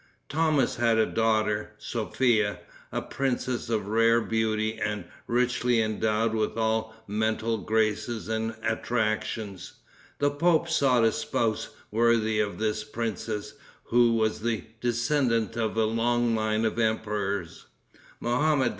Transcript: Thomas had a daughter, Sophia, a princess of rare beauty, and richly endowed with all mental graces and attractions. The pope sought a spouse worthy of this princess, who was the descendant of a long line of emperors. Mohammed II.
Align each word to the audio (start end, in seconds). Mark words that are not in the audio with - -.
Thomas 0.29 0.77
had 0.77 0.97
a 0.97 1.05
daughter, 1.05 1.73
Sophia, 1.77 2.61
a 2.91 3.03
princess 3.03 3.69
of 3.69 3.85
rare 3.85 4.19
beauty, 4.19 4.79
and 4.79 5.05
richly 5.27 5.79
endowed 5.79 6.33
with 6.33 6.57
all 6.57 6.95
mental 7.05 7.59
graces 7.59 8.27
and 8.27 8.55
attractions. 8.63 9.73
The 10.17 10.31
pope 10.31 10.67
sought 10.67 11.03
a 11.03 11.11
spouse 11.11 11.69
worthy 11.91 12.39
of 12.39 12.57
this 12.57 12.83
princess, 12.83 13.53
who 13.83 14.15
was 14.15 14.39
the 14.39 14.63
descendant 14.79 15.55
of 15.55 15.77
a 15.77 15.85
long 15.85 16.33
line 16.33 16.65
of 16.65 16.79
emperors. 16.79 17.67
Mohammed 18.19 18.69
II. 18.69 18.69